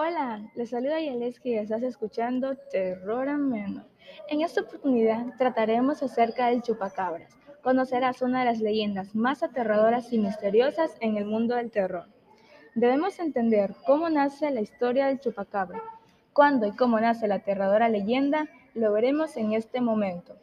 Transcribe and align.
Hola, 0.00 0.48
les 0.54 0.70
saluda 0.70 1.00
Yaleski 1.00 1.50
y 1.50 1.54
estás 1.56 1.82
escuchando 1.82 2.54
Terror 2.70 3.28
Ameno. 3.28 3.84
En 4.28 4.42
esta 4.42 4.60
oportunidad 4.60 5.36
trataremos 5.36 6.04
acerca 6.04 6.46
del 6.46 6.62
chupacabras. 6.62 7.36
Conocerás 7.64 8.22
una 8.22 8.38
de 8.38 8.44
las 8.44 8.60
leyendas 8.60 9.16
más 9.16 9.42
aterradoras 9.42 10.12
y 10.12 10.20
misteriosas 10.20 10.96
en 11.00 11.16
el 11.16 11.24
mundo 11.24 11.56
del 11.56 11.72
terror. 11.72 12.06
Debemos 12.76 13.18
entender 13.18 13.74
cómo 13.84 14.08
nace 14.08 14.52
la 14.52 14.60
historia 14.60 15.08
del 15.08 15.18
chupacabra. 15.18 15.82
Cuándo 16.32 16.68
y 16.68 16.76
cómo 16.76 17.00
nace 17.00 17.26
la 17.26 17.34
aterradora 17.34 17.88
leyenda 17.88 18.48
lo 18.74 18.92
veremos 18.92 19.36
en 19.36 19.52
este 19.52 19.80
momento. 19.80 20.36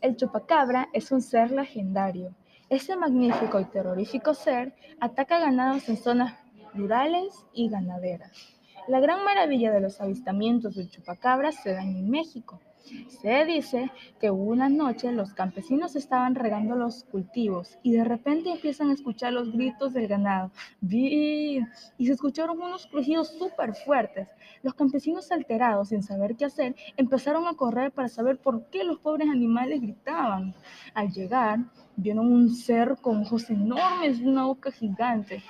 El 0.00 0.16
chupacabra 0.16 0.88
es 0.94 1.12
un 1.12 1.20
ser 1.20 1.50
legendario. 1.50 2.34
Este 2.70 2.96
magnífico 2.96 3.60
y 3.60 3.66
terrorífico 3.66 4.32
ser 4.32 4.72
ataca 4.98 5.40
ganados 5.40 5.90
en 5.90 5.98
zonas 5.98 6.38
rurales 6.72 7.34
y 7.52 7.68
ganaderas. 7.68 8.53
La 8.86 9.00
gran 9.00 9.24
maravilla 9.24 9.72
de 9.72 9.80
los 9.80 10.00
avistamientos 10.02 10.74
del 10.74 10.90
chupacabras 10.90 11.56
se 11.62 11.72
dan 11.72 11.88
en 11.88 12.10
México. 12.10 12.60
Se 13.08 13.46
dice 13.46 13.90
que 14.20 14.30
una 14.30 14.68
noche 14.68 15.10
los 15.10 15.32
campesinos 15.32 15.96
estaban 15.96 16.34
regando 16.34 16.76
los 16.76 17.04
cultivos 17.04 17.78
y 17.82 17.92
de 17.92 18.04
repente 18.04 18.50
empiezan 18.50 18.90
a 18.90 18.92
escuchar 18.92 19.32
los 19.32 19.50
gritos 19.52 19.94
del 19.94 20.06
ganado. 20.06 20.50
Y 20.82 21.60
se 21.98 22.12
escucharon 22.12 22.60
unos 22.60 22.86
crujidos 22.86 23.28
súper 23.38 23.74
fuertes. 23.74 24.28
Los 24.62 24.74
campesinos 24.74 25.32
alterados, 25.32 25.88
sin 25.88 26.02
saber 26.02 26.36
qué 26.36 26.44
hacer, 26.44 26.76
empezaron 26.98 27.46
a 27.46 27.54
correr 27.54 27.90
para 27.90 28.08
saber 28.08 28.36
por 28.36 28.66
qué 28.66 28.84
los 28.84 28.98
pobres 28.98 29.30
animales 29.30 29.80
gritaban. 29.80 30.54
Al 30.92 31.10
llegar, 31.10 31.60
vieron 31.96 32.30
un 32.30 32.54
ser 32.54 32.96
con 33.00 33.22
ojos 33.22 33.48
enormes 33.48 34.20
y 34.20 34.26
una 34.26 34.44
boca 34.44 34.70
gigante 34.70 35.42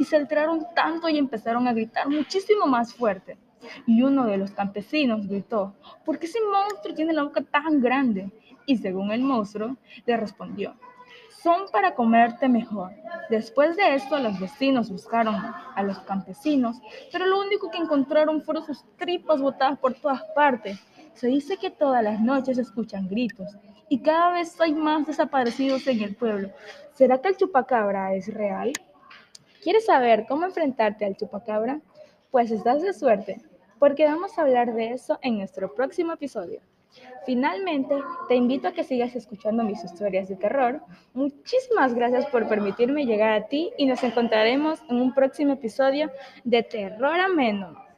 y 0.00 0.04
se 0.04 0.16
alteraron 0.16 0.66
tanto 0.74 1.10
y 1.10 1.18
empezaron 1.18 1.68
a 1.68 1.74
gritar 1.74 2.08
muchísimo 2.08 2.66
más 2.66 2.94
fuerte. 2.94 3.36
Y 3.86 4.02
uno 4.02 4.24
de 4.24 4.38
los 4.38 4.50
campesinos 4.50 5.28
gritó, 5.28 5.74
¿por 6.06 6.18
qué 6.18 6.24
ese 6.24 6.38
monstruo 6.40 6.94
tiene 6.94 7.12
la 7.12 7.22
boca 7.22 7.42
tan 7.42 7.82
grande? 7.82 8.32
Y 8.64 8.78
según 8.78 9.12
el 9.12 9.20
monstruo, 9.20 9.76
le 10.06 10.16
respondió, 10.16 10.74
son 11.42 11.64
para 11.70 11.94
comerte 11.94 12.48
mejor. 12.48 12.92
Después 13.28 13.76
de 13.76 13.94
esto, 13.94 14.18
los 14.18 14.40
vecinos 14.40 14.90
buscaron 14.90 15.34
a 15.34 15.82
los 15.82 15.98
campesinos, 15.98 16.80
pero 17.12 17.26
lo 17.26 17.38
único 17.38 17.70
que 17.70 17.76
encontraron 17.76 18.40
fueron 18.40 18.64
sus 18.64 18.82
tripas 18.96 19.42
botadas 19.42 19.78
por 19.78 19.92
todas 19.92 20.22
partes. 20.34 20.80
Se 21.12 21.26
dice 21.26 21.58
que 21.58 21.70
todas 21.70 22.02
las 22.02 22.20
noches 22.20 22.56
se 22.56 22.62
escuchan 22.62 23.06
gritos 23.06 23.54
y 23.90 24.00
cada 24.00 24.32
vez 24.32 24.58
hay 24.62 24.72
más 24.72 25.06
desaparecidos 25.06 25.86
en 25.88 26.00
el 26.00 26.16
pueblo. 26.16 26.48
¿Será 26.94 27.20
que 27.20 27.28
el 27.28 27.36
chupacabra 27.36 28.14
es 28.14 28.32
real? 28.32 28.72
¿Quieres 29.62 29.84
saber 29.84 30.24
cómo 30.26 30.46
enfrentarte 30.46 31.04
al 31.04 31.16
chupacabra? 31.16 31.80
Pues 32.30 32.50
estás 32.50 32.80
de 32.80 32.94
suerte, 32.94 33.42
porque 33.78 34.06
vamos 34.06 34.38
a 34.38 34.42
hablar 34.42 34.72
de 34.72 34.92
eso 34.92 35.18
en 35.20 35.36
nuestro 35.36 35.74
próximo 35.74 36.14
episodio. 36.14 36.60
Finalmente, 37.26 37.94
te 38.28 38.36
invito 38.36 38.68
a 38.68 38.72
que 38.72 38.84
sigas 38.84 39.14
escuchando 39.14 39.62
mis 39.62 39.84
historias 39.84 40.28
de 40.28 40.36
terror. 40.36 40.80
Muchísimas 41.12 41.94
gracias 41.94 42.26
por 42.26 42.48
permitirme 42.48 43.04
llegar 43.04 43.32
a 43.32 43.48
ti 43.48 43.70
y 43.76 43.84
nos 43.84 44.02
encontraremos 44.02 44.80
en 44.88 45.00
un 45.00 45.12
próximo 45.12 45.52
episodio 45.52 46.10
de 46.44 46.62
Terror 46.62 47.20
Ameno. 47.20 47.89